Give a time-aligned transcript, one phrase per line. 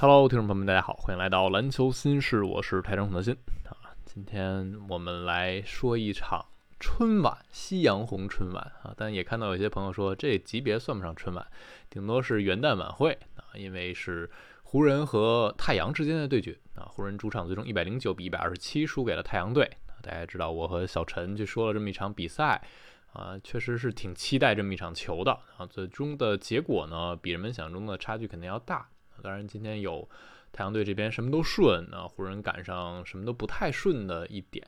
[0.00, 3.34] Hello，听众朋友们，大家好，欢迎来到篮球新事，我是台长孔德新
[3.64, 3.74] 啊。
[4.04, 6.46] 今天我们来说一场
[6.78, 8.94] 春晚，夕阳红春晚啊。
[8.96, 11.44] 但也看到有些朋友说，这级别算不上春晚，
[11.90, 14.30] 顶多是元旦晚会啊，因为是
[14.62, 16.86] 湖人和太阳之间的对决啊。
[16.86, 19.68] 湖人主场最终一百零九比一百二十七输给了太阳队。
[20.00, 22.62] 大家知道，我和小陈去说了这么一场比赛
[23.12, 25.66] 啊，确实是挺期待这么一场球的啊。
[25.66, 28.88] 最终的结果呢，比人们想中的差距肯定要大。
[29.22, 30.08] 当然，今天有
[30.52, 34.66] 太阳队这边什么都顺，啊，湖人赶上什么都不太顺的一点。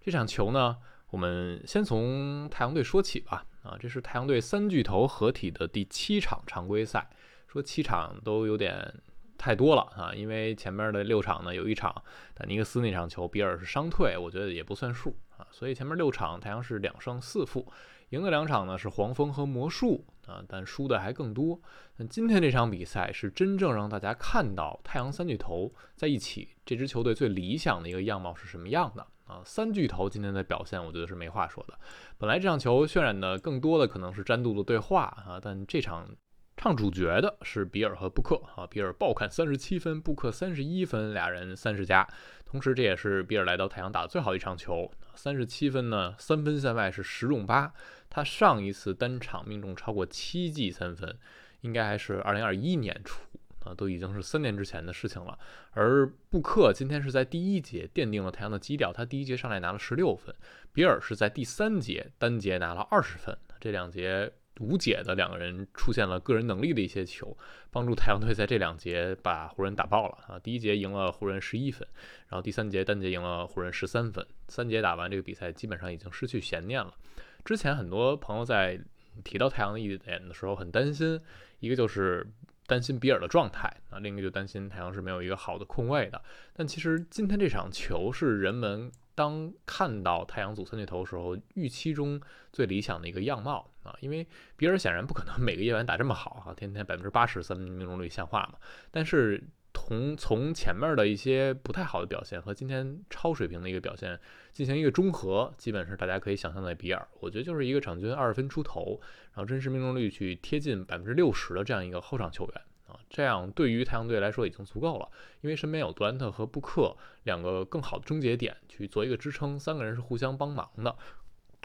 [0.00, 0.76] 这场球呢，
[1.10, 3.46] 我们先从太阳队说起吧。
[3.62, 7.06] 啊，这是太阳队三巨头合体的第七场常规赛，
[7.46, 8.90] 说七场都有点
[9.36, 11.94] 太多了啊，因为前面的六场呢，有一场
[12.32, 17.70] 丹尼克斯那场球，比尔是伤退，我觉得也不算数啊，所以前面六场太阳是两胜四负。
[18.08, 21.60] 赢的两场呢是黄蜂和魔术啊，但输的还更多。
[21.96, 29.42] 那今天这场比赛是真正让大家看到太阳三巨头在一起这支球队最理想的一个样貌是什么样的啊？
[29.44, 31.74] 三巨头今天的表现，我觉得是没话说的。
[32.16, 36.08] 本来这场球渲染的更多的可能是詹杜的对话啊，但这场
[36.56, 38.66] 唱主角的是比尔和布克啊。
[38.66, 42.06] 比尔爆砍三十七分，布克三十一分，俩人三十加。
[42.44, 44.90] 同时这也是比尔来到太阳打的最好一场球，
[45.22, 47.74] 三十七分呢，三分线外是十中八。
[48.08, 51.14] 他上一次单场命中超过七记三分，
[51.60, 53.20] 应该还是二零二一年初
[53.62, 55.38] 啊，都已经是三年之前的事情了。
[55.72, 60.34] 而布克今天是在第一节奠定了太阳的基调，他第一节上来拿了十六分，
[60.72, 67.34] 比尔是在第三节单节拿了二十分，这两节无解的两个人出现了个人能力的一些球，
[67.70, 70.38] 帮助太阳队在这两节把湖人打爆了啊！
[70.38, 71.88] 第一节赢了湖人十一分，
[72.28, 76.94] 然后第三节单节赢了湖人十三分，三节打完这个比赛基本上已经失去悬念了。
[77.42, 78.78] 之前很多朋友在
[79.24, 81.18] 提到太阳的一点的时候很担心，
[81.60, 82.26] 一个就是
[82.66, 86.22] 担心比尔的状态啊，另一个就担心太阳是没有一个好的控卫的。
[86.52, 92.18] 但其实今天这场球是人们当看到太阳组三巨头时候预期中
[92.52, 94.26] 最理想的一个样貌啊，因为
[94.56, 98.58] 比尔显然不可能每个夜晚打这么好啊，天天百分之八十三分命中率像话嘛？
[98.90, 99.42] 但是。
[99.72, 104.18] 从从前面的一些不太好的表现和今天超水平的一个表现
[104.52, 109.00] 进行一个中和，基本是大家可以想象的比尔，我觉得就是一个场均二十分出头，
[109.32, 112.62] 然后真实命中率去贴近百分之六十的这样一个后场球员
[113.08, 115.08] 这样对于太阳队来说已经足够了，
[115.40, 120.96] 因为身边有杜兰特和布克两个更好的终结点去做一个支撑，三个人是互相帮忙的。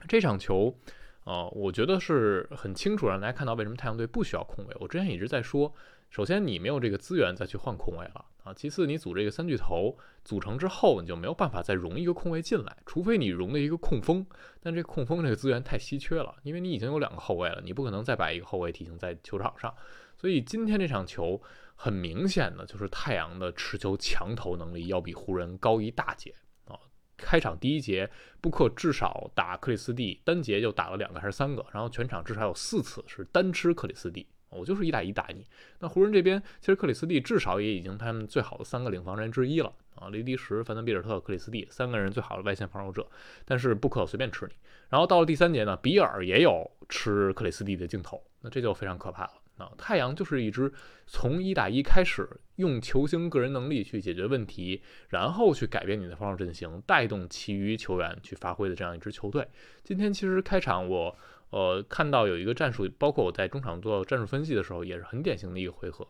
[0.08, 0.78] 这场球，
[1.24, 4.76] 呃，我觉得是很清楚让大家看到为什么太阳队不需要控卫。
[4.80, 5.74] 我之前一直在说。
[6.10, 8.54] 首先，你没有这个资源再去换空位了啊。
[8.54, 14.26] 其次，你组这个三巨头组成之后，你就没有办法再融一个空位进来，除非你融了一个控锋。
[14.62, 19.74] 但这控锋这个资源太稀缺了，因为你已经有两个后卫了，你不可能再把一个后卫体型在球场上。
[20.16, 21.42] 所以今天这场球
[21.76, 26.34] 很明显的就是太阳的持球强投能力要比湖人高一大截
[26.66, 26.80] 啊。
[27.18, 34.26] 开场第一节，布克至少打克里斯蒂单节就打了两个还是三个，然后全场至少有四次是单吃克里斯蒂。
[34.56, 35.46] 我就是一打一打你。
[35.80, 43.08] 那湖人这边其实克里斯蒂至少也已经他们最好的三个领防人之一了啊，雷迪什、范德比尔特、克里斯蒂三个人最好的外线防守者，
[43.46, 44.54] 但是不可随便吃你。
[44.90, 49.72] 然后到了第三节呢，比尔也有吃克里斯蒂的镜头，那这就非常可怕了啊！
[49.78, 50.72] 太阳就是一支
[51.08, 52.28] 从一打一开始
[52.58, 59.48] 用球星个人能力去解决问题，然后去改变你的防守阵型，带动其余球员去发挥的这样一支球队。
[59.84, 61.16] 今天其实开场我。
[61.52, 66.08] 呃，看到有一个战术，包括我在中场做战术分析的时候，也是很典型的一个回合，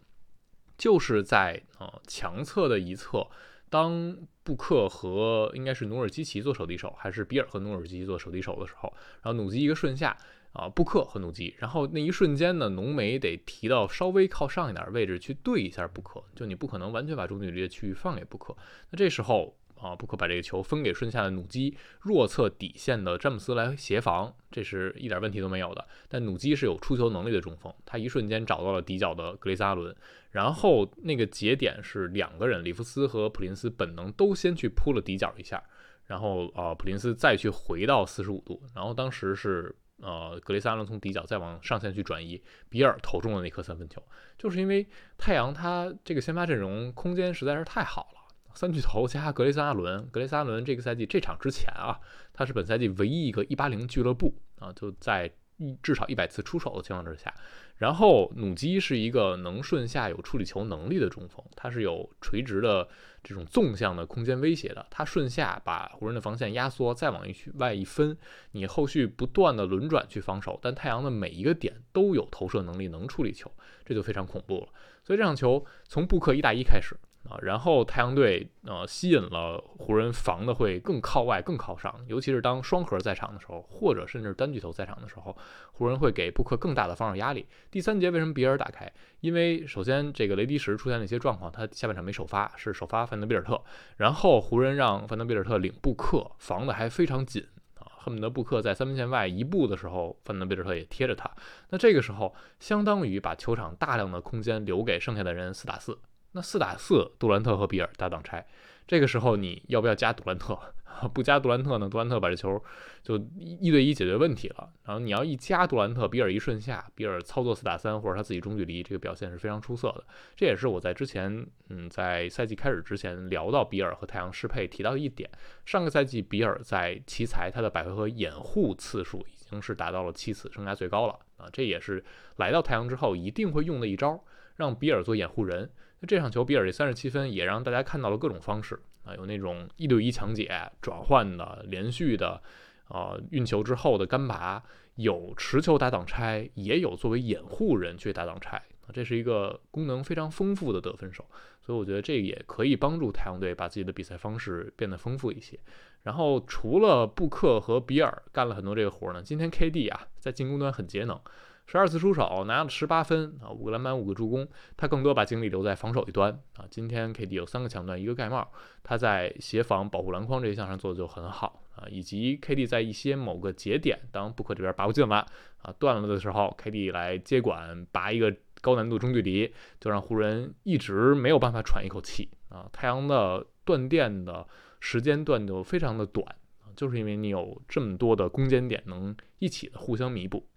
[0.77, 3.27] 就是在呃强侧的一侧，
[3.69, 8.91] 当布克和应该是努尔基奇做手递手，还是比尔和努尔基奇做手递手的时候，
[9.21, 10.17] 然后努基一个顺下
[10.53, 18.55] 啊，布克和努基，然后那一瞬间呢，浓眉得提到稍微靠上一点位置去对一下布克，就你不可能完全把中距离的区域放给布克，
[18.89, 19.55] 那这时候。
[19.79, 25.85] 啊，不可把这个球分给顺下的努基，弱侧底线的詹姆斯来协防，这是一点问题都没有的。
[26.07, 29.95] 但努基是有出球能力的中锋，他一瞬间找到了底角的格雷萨伦，
[30.31, 35.61] 然后那个节点是两个人，里弗斯和普林斯本能都先去扑了底角一下，
[36.05, 44.01] 然后啊，普林斯再去回到四十五度，然后当时是呃格雷萨伦从底角再往上线去转移，比尔投中了那颗三分球，
[44.37, 44.87] 就是因为
[45.17, 48.14] 太阳他这个先发阵容空间实在是太好了。
[48.55, 51.99] 三巨头加格雷斯阿伦，格雷斯阿伦这个赛季这场之前啊，
[52.33, 57.33] 他是本赛季唯一一个一八零俱乐部啊，就在一至少一百次出手的情况之下。
[57.77, 62.87] 然后努基是一个能顺下有处理球能力的中锋，他是有垂直的
[63.21, 64.85] 这种纵向的空间威胁的。
[64.89, 67.25] 他顺下把湖人的防线压缩，再往
[67.55, 68.17] 外一分，
[68.51, 73.51] 你后续不断的轮转去防守，但太阳的每一个点都有投射能力，能处理球，
[73.83, 74.67] 这就非常恐怖了。
[75.03, 76.95] 所以这场球从布克一打一开始。
[77.29, 85.35] 啊，然后太阳队呃吸引了湖人防的会更靠外、更靠上，尤其是当双核在场的时候，或者甚至单巨头在场的时候，
[85.73, 87.47] 湖人会给布克更大的防守压力。
[87.71, 88.91] 第三节为什么比尔打开？
[89.21, 93.59] 因为首先这个雷迪什出现了一些状况，他下半场没首发，是首发范德比尔特，
[93.97, 97.43] 然后湖人让范德比尔特领布克防的还非常紧
[97.79, 101.31] 啊，恨不得布克在三分线外一步的时候，范德比尔特也贴着他。
[101.71, 105.97] 那这个时候相当于把球场大量的空间留给剩下的人四打四。
[106.35, 108.45] 那四打四，杜兰特和比尔搭档拆，
[108.85, 110.59] 这个时候你要不要加杜兰特？
[111.13, 111.89] 不加杜兰特呢？
[111.89, 112.61] 杜兰特把这球
[113.03, 114.69] 就一对一解决问题了。
[114.83, 120.03] 然后你要一加杜兰特，比尔一顺下，比尔操作四打三或者他自己中距离，这个表现是非常出色的。
[120.35, 125.29] 这也是我在之前，嗯，在赛季开始之前聊到比尔和太阳适配提到的一点。
[125.65, 131.47] 上个赛季比尔在奇才他的百回合掩护次数已经是达到了七次，生涯最高了啊！
[131.51, 132.03] 这也是
[132.37, 134.23] 来到太阳之后一定会用的一招，
[134.55, 135.69] 让比尔做掩护人。
[135.99, 140.51] 那这场球，比尔这三十七分也让大家看到了各种方式啊，有那种一对一抢解、
[140.81, 142.41] 转换的、连续的，
[142.89, 144.63] 呃，运球之后的干拔，
[144.95, 148.57] 有持球打挡拆，也有作为掩护人去打挡拆。
[148.57, 151.25] 啊，这是一个功能非常丰富的得分手，
[151.65, 155.59] 所以我觉得这也可以帮助太阳队把自己的比赛方式变得丰富一些。
[156.03, 161.19] 然后除了布克和比尔干了很多这个活呢，今天 KD 啊在进攻端很节能。
[161.67, 164.47] 十二次出手拿了十八分啊，五个篮板，五个助攻。
[164.77, 166.65] 他更多把精力留在防守一端啊。
[166.69, 168.47] 今天 KD 有三个抢断，一个盖帽。
[168.83, 171.87] 他在协防、保护篮筐这一项上做的就很好啊。
[171.89, 175.25] 以及 KD 在一些某个节点，当布克这边拔不进了
[175.63, 178.31] 啊，断了的时候，KD 来接管，拔一个
[178.65, 182.67] 高难度中距离，就让湖人一直没有办法喘一口气啊。
[182.73, 184.43] 太阳的断电的
[184.79, 186.25] 时间段就非常的短
[186.61, 190.47] 啊，就是因为你有这么多的攻坚点能一起的互相弥补。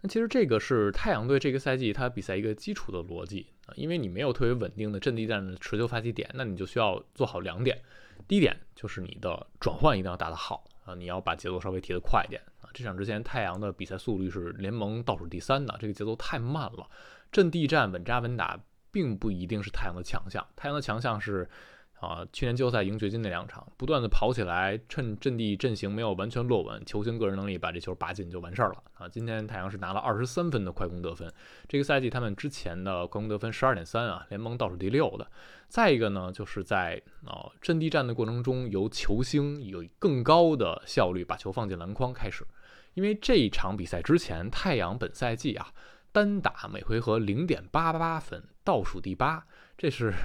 [0.00, 7.78] 那其实这个是太阳队这个赛季他比赛一个基础的逻辑啊，因为你没有特别稳定的阵地战的持球发起点，那你就需要做好两点。
[8.26, 12.70] 第一点就是你的转换一定要打得好啊，你要把节奏稍微提得快一点啊。
[12.72, 16.88] 这场之前太阳的比赛速率是联盟倒数第三的，这个节奏太慢了。
[17.32, 18.58] 阵地战稳扎稳打
[18.90, 21.48] 并不一定是太阳的强项，太阳的强项是。
[22.00, 29.08] 啊，去年季后赛赢掘金那两场，不断的跑起来，趁阵地阵型没有完全落稳，球星个人能力把这球拔进就完事儿了啊！
[29.08, 31.28] 今天太阳是拿了二十三分的快攻得分，
[31.66, 35.28] 这个赛季他们之前的快攻得分十二点三啊，联盟倒数第六的。
[35.66, 42.46] 再一个呢，就是在啊阵地战的过程中，由球星有更高的效率把球放进篮筐开始，
[42.94, 45.72] 因为这一场比赛之前，太阳本赛季啊
[46.12, 49.46] 单打每回合零点八八分，倒数第八，
[49.76, 50.12] 这是。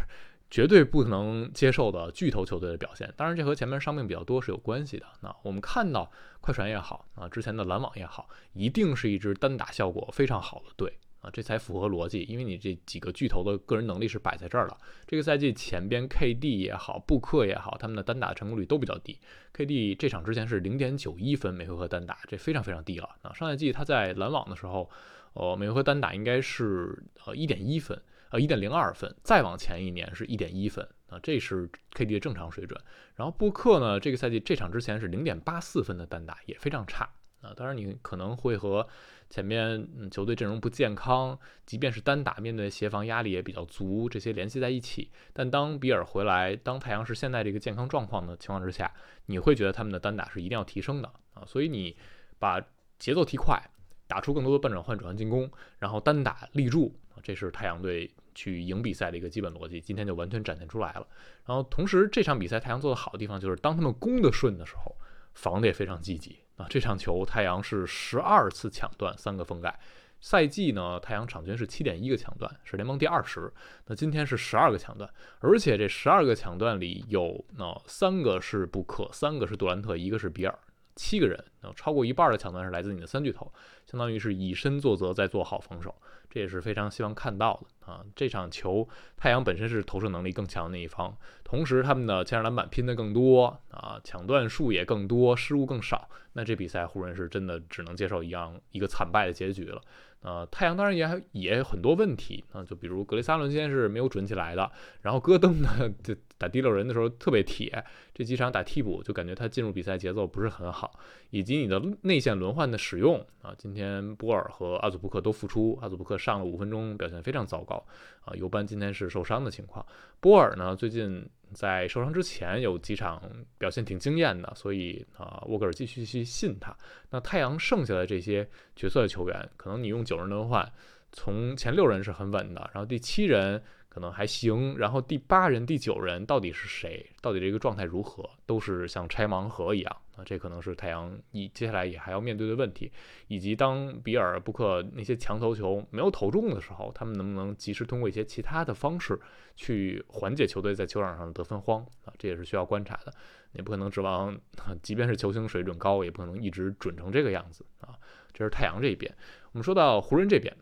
[0.53, 5.05] 绝对不能接受的巨头球队的表现，当然这和前面伤病比较多是有关系的。
[5.21, 12.21] 那我们看到快船也好啊，之前的篮网也好，一定是一支单打效果非常好的队啊，这才符合逻辑。
[12.29, 14.77] 因为你这几个巨头的个人能力是摆在这儿了。
[15.07, 19.19] 这个赛季前边 KD 也好，布克也好，他们的单打成功率都比较低。
[19.55, 23.09] KD 这场之前是零点九一分每回合单打，这非常非常低了。
[23.23, 24.87] 啊，上赛季他在篮网的时候，
[25.33, 28.01] 呃，每回合单打应该是呃一点一分。
[28.29, 32.81] 呃，一点零二分，再往前一年是一点一分啊，这是 KD 的正常水准。
[33.13, 37.07] 然后布克呢，这个赛季这场之前是零点八四分的单打，也非常差
[37.41, 37.53] 啊。
[37.55, 38.87] 当然你可能会和
[39.29, 41.37] 前面嗯球队阵容不健康，
[41.67, 45.11] 即便是单打面对协防压力也比较足，这些联系在一起。
[45.31, 48.91] 但当比尔回来，当太阳是现在这个健康状况的情况之下，
[49.27, 51.43] 你会觉得他们的单打是一定要提升的啊。
[51.45, 51.95] 所以你
[52.39, 52.59] 把
[52.97, 53.61] 节奏提快，
[54.07, 58.13] 打出更多的半转换、转换进攻，然后单打立柱，这是太阳队。
[58.35, 61.05] 去赢比赛的一个基本逻辑，今天就完全展现出来了。
[61.45, 64.95] 然后同时，这场比赛太阳做的好的地方就是，当他们攻的顺的时候，
[65.35, 66.65] 防的也非常积极啊。
[66.67, 69.79] 这场球太阳是十二次抢断，三个封盖。
[70.19, 73.53] 赛季呢，太阳场均是七点一个抢断，是联盟第二十。
[73.85, 75.07] 那今天是十二个抢断，
[75.39, 80.57] 而且这十二个抢断里有那三个是布克，三个是杜兰特，一个是比尔。
[80.95, 83.51] 七个人，然后超过一半的抢断是来自你的三巨头，
[83.85, 85.93] 相当于是以身作则，在做好防守，
[86.33, 88.03] 这也是非常希望看到的啊。
[88.15, 96.09] 这场球，太阳本身是投射能力更强的那一方，同时他们的前场篮板拼的更多啊，抢断数也更多，失误更少。
[96.33, 99.79] 那这比赛湖人是真的只能接受一样一个惨败的结局了。
[100.21, 104.71] 呃，太阳当然也还也有很多问题啊，就比如格雷萨伦今天是没有准起来的，
[105.01, 105.69] 然后戈登呢
[106.01, 110.97] 就打第六人的时候特别铁，这几场打替补就感觉他进入比赛节奏不是很好，
[111.29, 117.85] 以及你的内线轮换的使用啊，今天波尔和阿祖布克都复出，阿祖布克上了五分钟，表现非常糟糕
[118.21, 119.85] 啊，尤班今天是受伤的情况，
[120.19, 121.29] 波尔呢最近。
[121.53, 123.21] 在受伤之前有几场
[123.59, 126.75] 表现挺惊艳的，所以啊，沃格尔继续去信他。
[127.11, 130.67] 那太阳剩下的这些角色的球员，可能你用九人轮换，
[131.11, 133.61] 从前六人是很稳的，然后第七人。
[133.87, 137.05] 可能还行，然后第八人、第九人到底是谁？
[137.21, 138.27] 到底这个状态如何？
[138.47, 140.23] 都是像拆盲盒一样啊！
[140.25, 142.91] 这可能是太阳一接下来也还要面对的问题，
[143.27, 149.19] 以及当比尔、布克那些强投球没有投中的时候，他们能不能及时通过一些其他的方式
[149.55, 152.13] 去缓解球队在球场上的得分荒啊？
[152.17, 153.13] 这也是需要观察的。
[153.53, 154.35] 也不可能指望，
[154.81, 157.93] 即便是球星水准高，也不可能一直准成这个样子啊！
[158.33, 159.15] 这是太阳这一边。
[159.51, 160.55] 我们说到湖人这边。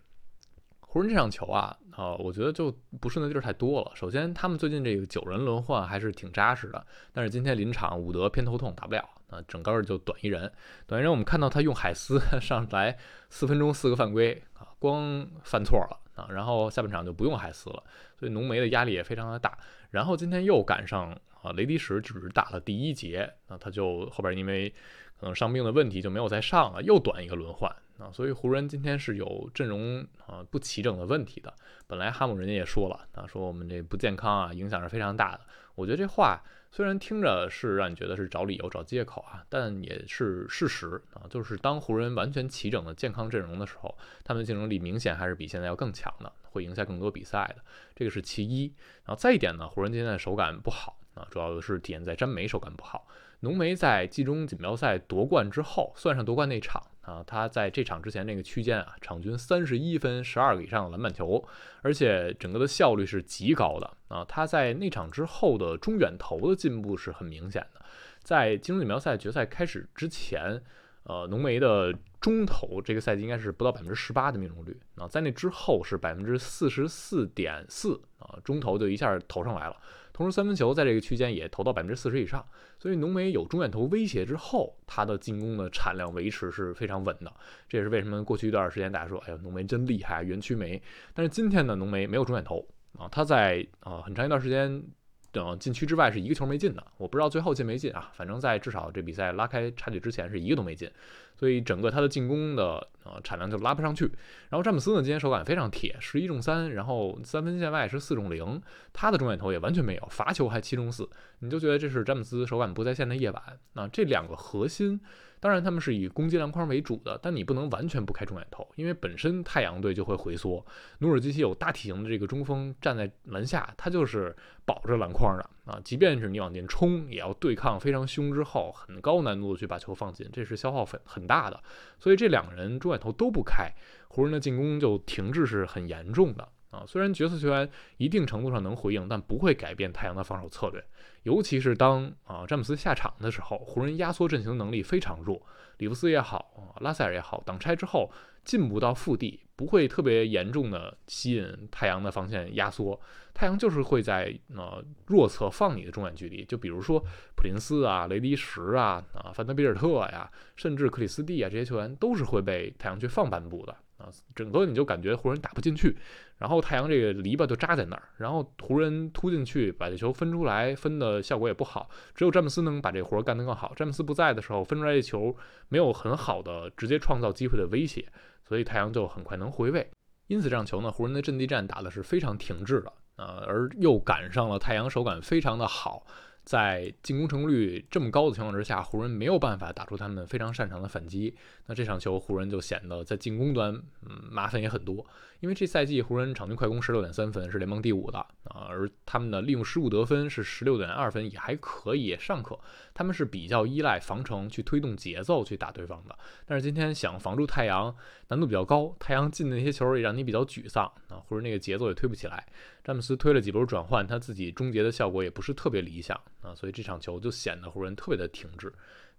[0.92, 2.70] 湖人这场球啊，啊，我觉得就
[3.00, 3.90] 不顺的地儿太多了。
[3.96, 10.52] 首先，他们最近这个九人轮换还是挺扎实的，但是今天临场伍德偏头痛打不了，啊，整个就短一人。
[10.86, 12.98] 短一人，我们看到他用海斯上来
[13.30, 17.82] 四分钟四个犯规啊，光犯错了啊，然后下半场就不用海斯了，
[18.20, 19.58] 所以浓眉的压力也非常的大。
[19.92, 24.70] 然后今天又赶上啊，雷迪什只打了第一节，那他就后边因为
[25.18, 27.74] 可能伤病的问题就没有再上了，又短一个轮换。
[28.02, 31.54] 啊，所以湖人今天是有阵容啊不齐整的问题的。
[31.86, 35.42] 本来哈姆人家也说了，啊说我们这不健康啊，影响是非常大的。
[35.76, 36.42] 我觉得这话
[36.72, 41.28] 虽然听着是让你觉得是找理由、找借口啊，但也是事实啊。
[41.30, 47.64] 就是当湖人完全齐整的健康阵容的时候，他们的竞争力明显还是比现在要更强的，会赢下更多比赛的。
[47.96, 48.74] 这个是其一。
[49.06, 53.08] 然后再一点呢，湖人今天的手感不好啊，主要是体现在詹梅手感不好。
[53.42, 56.82] 浓眉在季中锦标赛夺冠之后，算上夺冠那场。
[57.02, 61.44] 啊，他在这场之前那个区间啊，场均三十一分、十二个以上的篮板球，
[61.82, 64.24] 而且整个的效率是极高的啊。
[64.26, 67.82] 他在那场之后的中远投的进步是很明显的。
[68.22, 70.62] 在金州锦标赛决赛开始之前，
[71.04, 79.76] 呃，浓眉的中投这个赛季应该是不到百分之十八的命中率啊，在那之后是百分之四十四点四啊，中投就一下投上来了。
[80.14, 82.46] 同时，三分球在这个区间也投到百分之四十以上，
[82.80, 87.34] 所以浓眉有中远投威胁之后，他的进攻的产量维持是非常稳的。
[87.68, 90.82] 这也是为什么过去一段时间大家说，哎呀，浓眉真厉害，园区眉。
[91.14, 94.84] 但是今天呢，浓眉没有中远投啊，他在啊很长一段时间。
[95.32, 100.92] 等禁区之外是一个球没进的，我不知道最后进没进啊，反正在至少这比赛拉开差距之前是一个都没进，
[101.36, 104.06] 所以整个他的进攻的呃产量就拉不上去。
[104.50, 108.62] 然后詹姆斯呢今天手感非常铁，十一中三，然后三分线外是四中零，
[108.92, 111.10] 他的中远投也完全没有，罚球还七中四，
[111.40, 113.42] 你就觉得这是詹姆斯手感不在线的夜晚。
[113.74, 115.00] 那这两个核心。
[115.42, 120.64] 当然，他们是以攻击篮筐为主的，但你不能完全不开中远投，因为本身太阳队就会回缩。
[121.00, 124.34] 努尔基奇有大体型的这个中锋站在篮下，他就是
[124.66, 125.82] 保着篮筐的啊。
[125.84, 131.60] 即便是你往前冲，也要对抗非常凶之后，很高难度的去把球放进，这是消耗很很大的。
[131.98, 133.72] 所以这两个人中远投都不开，
[134.10, 136.48] 湖人的进攻就停滞是很严重的。
[136.72, 140.84] 啊，虽然角色球员一定程度上能回应，但不会改变太阳的防守策略。
[141.24, 145.46] 尤其是当啊詹姆斯下场的时候，湖人压缩阵型能力非常弱。
[145.78, 148.12] 里弗斯也好，拉塞尔也好，挡拆之后
[148.46, 153.00] 进不到腹地，不会特别严重的吸引太阳的防线压缩。
[153.34, 157.00] 太阳就是会在呃弱侧放你的中远距离，就比如说
[157.36, 163.76] 普林斯啊、雷迪什啊、啊范德比尔特呀，甚至克里斯蒂啊这些球员都是会被太阳去放半步的。
[163.98, 165.96] 啊，整个你就感觉湖人打不进去，
[166.42, 173.72] 然后太阳这个篱笆就扎在那儿，然后湖人突进去把这球分出来，分的效果也不好，只有詹姆斯能把这活干得更好。
[173.76, 175.38] 詹姆斯不在的时候，分出来这球
[175.70, 178.12] 没有很好的直接创造机会的威胁，
[178.44, 179.88] 所以太阳就很快能回位。
[180.26, 186.08] 因此这场球呢，湖人的阵地战打的是非常停滞的，呃，而又赶上了太阳手感非常的好。
[186.44, 191.36] 在进攻成功率这么高的情况之下，湖人没有办法打出他们非常擅长的反击。
[191.68, 193.72] 那这场球，湖人就显得在进攻端，
[194.10, 195.06] 嗯，麻烦也很多。
[195.42, 202.58] 因为这赛季湖人场均快攻十六点三分，是联盟第五的啊，而他们的利用失误得分是十六点二分，也还可以，尚可。
[202.94, 206.16] 他们是比较依赖防城去推动节奏去打对方的。
[206.46, 207.94] 但是今天想防住太阳
[208.28, 212.46] 难度比较高，太阳进的那些球也让你比较沮丧啊，或者那个节奏也推不起来。
[212.84, 218.72] 詹姆斯推了几波转换，他自己终结的效果也不是特别理想啊，所以这场球就显得湖人特别的停滞。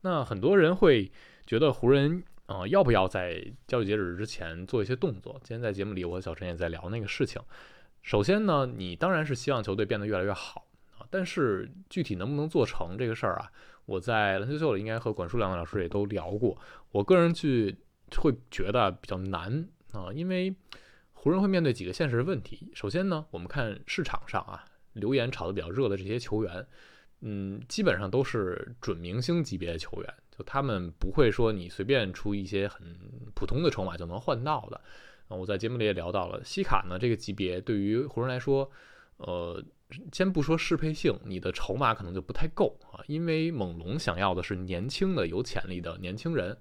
[0.03, 1.11] 那很多人会
[1.45, 2.23] 觉得湖人。
[2.47, 5.41] 啊，要不要在交易截止日之前做一些动作？
[5.43, 7.41] 今天在节目里，我和小陈也在聊那个事情。
[8.03, 10.67] 首先呢，你当然是希望球队变得越来越好
[10.99, 13.51] 啊，但是具体能不能做成这个事儿啊？
[13.87, 16.57] 我在篮球秀里应该和管舒良老师也都聊过。
[16.91, 17.77] 我个人去
[18.17, 20.55] 会觉得比较难啊，因为
[21.13, 22.71] 湖人会面对几个现实问题。
[22.75, 26.67] 首先呢，我们看市场上啊，留言炒得比较热的这些球员，
[27.21, 32.81] 嗯，基本上都是准明星级别的球员，就他们不会说你随便出一些很
[33.35, 34.81] 普通的筹码就能换到的。
[35.29, 38.71] 啊，我在节目里也聊到了，西卡呢这个级别对于湖人来说，
[39.19, 39.63] 呃。
[40.11, 46.57] 先不说适配性，你的筹码可能就不太够啊，因为猛龙想要的是年轻的、有潜力的年轻人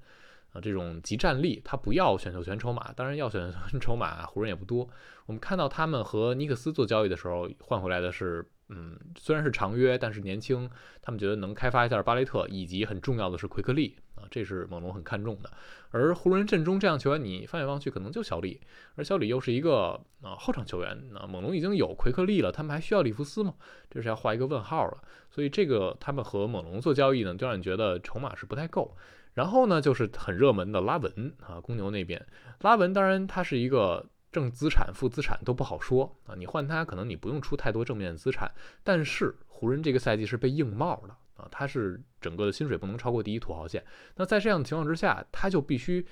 [0.52, 4.86] 啊，这种集战力，他不要选秀权筹码，当然要选秀筹码，湖人也不多。
[5.28, 8.46] 我们看到他们和尼克斯做交易的时候，换回来的是。
[8.74, 10.70] 嗯，虽然是长约，但是年轻，
[11.02, 15.52] 他们觉得能开发一下巴雷特，以及很重要的是奎克利啊，这是猛龙很看重的。
[15.90, 18.62] 而湖人阵中这样球员，你放眼望去可能就小李，
[18.96, 23.56] 而小李又是一个啊后场球员，那猛龙已经有奎克利了，他们还需要里弗斯吗？
[23.90, 24.98] 这是要画一个问号了。
[25.30, 28.96] 所以这个他们和猛龙做交易呢，就让你觉得筹码是不太够。
[29.34, 32.26] 然后呢，就是很热门的拉文啊，公牛那边，
[32.62, 34.06] 拉文当然他是一个。
[34.32, 36.34] 正资产、负资产都不好说啊！
[36.36, 38.50] 你换他，可能你不用出太多正面资产，
[38.84, 43.84] 但是湖人这个赛季是被硬帽的啊，他是整个的薪水不能超过第一土豪线。
[44.16, 46.06] 那在这样的情况之下，他就必须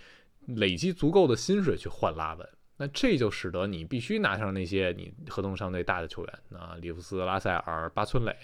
[0.47, 8.35] 累积足够的薪水去换拉文，那这就使得你必须拿上那些你合同上最大的球员啊，里弗斯、拉塞尔、巴村磊，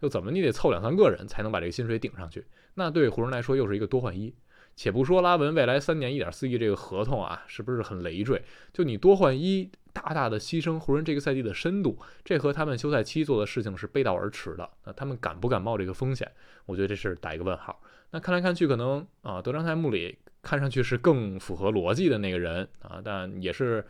[0.00, 2.46] 就怎么你得凑两三个人才能把这个薪水顶上去。
[2.74, 4.34] 那对湖人来说又是一个多换一。
[4.76, 8.42] 且不说拉文未来三年一点四亿这个合同啊，是不是很累赘？
[8.72, 14.68] 就你多换一，大大的牺牲湖人这个赛季的深度，这和他们休赛期做的事情是背道而驰的。
[14.84, 16.30] 那他们敢不敢冒这个风险？
[16.66, 17.80] 我觉得这是打一个问号。
[18.10, 23.84] 那看来看去，可能啊，德章泰·穆里看上去是更符合逻辑的那个人啊，但也是，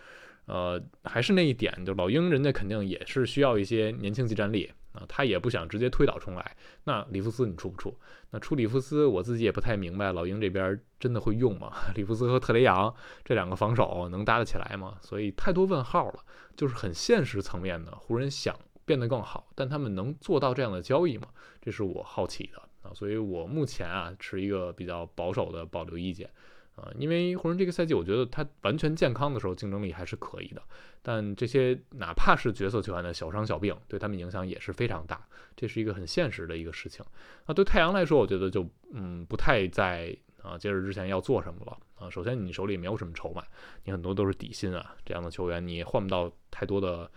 [0.46, 4.70] 呃，还是那一点，就老鹰人家肯定也是需要一些年轻级战力。
[4.94, 6.56] 啊，他也不想直接推倒重来。
[6.84, 7.94] 那里弗斯你出不出？
[8.30, 11.72] 那出里弗斯，我自己也不太明白，老鹰这边真的会用吗？
[11.94, 14.96] 里弗斯和特雷杨这两个防守能搭得起来吗？
[15.02, 16.24] 所以太多问号了。
[16.56, 21.26] 就是很现实层面的，湖人想变得更好，但他们能做到这样的交易吗？
[21.60, 22.94] 这是我好奇的啊。
[22.94, 26.30] 所以我目前啊持一个比较保守的保留意见。
[26.76, 30.60] 啊，因为湖人这个赛季，我觉得他完全健康的时候，竞争力还是可以的。
[31.02, 35.24] 但这些哪怕是角色球员的小伤小病，对他们影响也是非常大。
[35.54, 37.04] 这是一个很现实的一个事情。
[37.46, 42.10] 那对太阳来说，我觉得就嗯不太在啊截止之前要做什么了啊。
[42.10, 43.44] 首先，你手里没有什么筹码，
[43.84, 47.08] 你很多都是底薪啊，这样的球员你换不到太多的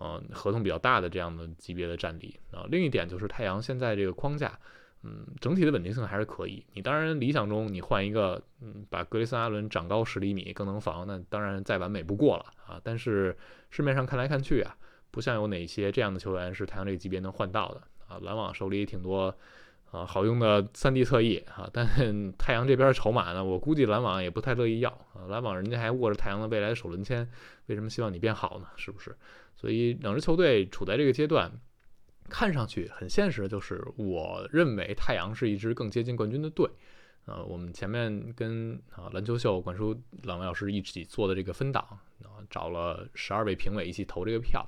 [0.00, 2.66] 嗯合同比较大的这样的级别的战力啊。
[2.68, 4.58] 另一点就是太阳现在这个框架。
[5.06, 6.64] 嗯，整体的稳定性还是可以。
[6.72, 12.80] 你当然理想中你换一个，嗯，把格雷森·阿伦长高十厘米更能防，那当然再完美不过了啊。
[12.82, 13.36] 但是
[13.68, 14.74] 市面上看来看去啊，
[15.10, 18.18] 不像有哪些这样的球员是太阳这个级别能换到的啊。
[18.22, 19.34] 篮网手里也挺多
[19.90, 21.86] 啊好用的三 D 侧翼啊，但
[22.38, 25.28] 太阳这边筹码呢，我估计篮网也不太乐意要啊。
[25.28, 27.28] 篮网人家还握着太阳的未来的首轮签，
[27.66, 28.68] 为什么希望你变好呢？
[28.76, 29.14] 是不是？
[29.54, 31.52] 所以两支球队处在这个阶段。
[32.28, 36.68] 看上去很现实的，就是我认为太阳是一支更接近冠军的队。
[37.26, 41.82] 呃，我们前面跟啊篮球秀管叔两位老师一起做的这个分档，
[42.22, 44.66] 啊找了十二位评委一起投这个票。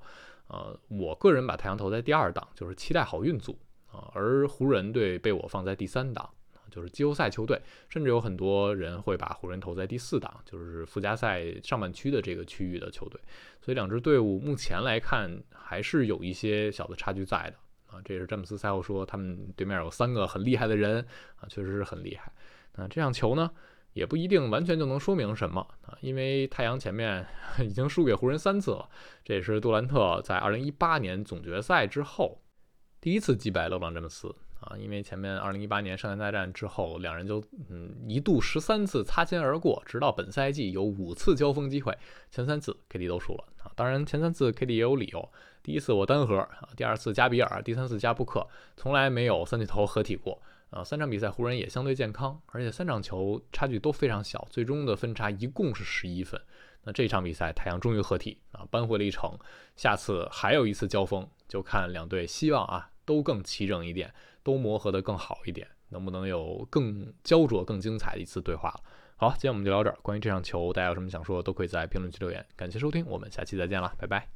[0.48, 3.58] 呃，我个人把太阳投在第二档，就是期待好运组
[3.90, 6.30] 啊，而湖人队被我放在第三档。
[6.70, 13.20] 就是季后赛球队，甚至有很多人会把湖人投在第四档，就是附加赛上半区的这个区域的球队。
[13.60, 17.56] 所以两支队伍目前来看还是有一些小的差距在的
[17.94, 18.00] 啊。
[18.04, 22.32] 这也是詹姆斯赛后说，他们对面有三个很厉害的人啊，确实是很厉害。
[22.74, 23.50] 那这场球呢，
[23.92, 27.26] 也不一定完全就能说明什么啊，因为太阳前面
[27.60, 28.88] 已经输给湖人三次了，
[29.24, 32.42] 这也是杜兰特在2018年总决赛之后
[33.00, 34.34] 第一次击败勒布朗詹姆斯。
[34.66, 41.96] 啊，因为前面二零一八年圣诞大战之后，两人就嗯一度十三次擦肩而过，直到本赛季有五次交锋机会，
[42.30, 43.70] 前三次 KD 都输了啊。
[43.76, 45.28] 当然前三次 KD 也有理由，
[45.62, 48.44] 第一次我单核啊，第二次加比尔，第三次加布克，
[48.76, 50.82] 从来没有三巨头合体过啊。
[50.82, 56.40] 三场比赛湖人也相对健康，而且三场球差距都非常小，最终的分差一共是十一分。
[56.82, 59.30] 那这场比赛太阳终于合体啊，扳回了一城。
[59.76, 64.12] 下次还有一次交锋，就看两队希望啊都更齐整一点。
[64.46, 68.80] 都磨合的更好一点，能不能有更焦灼、更精彩的一次对话了？
[69.16, 69.98] 好，今天我们就聊这儿。
[70.02, 72.46] 关于这场球，大家有什么想说，都可以在评论区留言。
[72.54, 74.35] 感谢收听，我们下期再见了，拜拜。